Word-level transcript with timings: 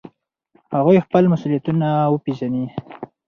هغوی 0.77 1.03
خپل 1.05 1.23
مسؤلیتونه 1.33 1.87
وپیژني. 2.13 2.65